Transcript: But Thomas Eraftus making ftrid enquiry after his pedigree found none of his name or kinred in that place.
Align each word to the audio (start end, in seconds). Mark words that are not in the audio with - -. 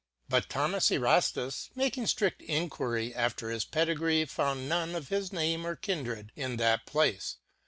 But 0.27 0.49
Thomas 0.49 0.89
Eraftus 0.89 1.69
making 1.75 2.05
ftrid 2.05 2.33
enquiry 2.47 3.13
after 3.13 3.51
his 3.51 3.65
pedigree 3.65 4.25
found 4.25 4.67
none 4.67 4.95
of 4.95 5.09
his 5.09 5.31
name 5.31 5.63
or 5.63 5.75
kinred 5.75 6.31
in 6.35 6.57
that 6.57 6.87
place. 6.87 7.37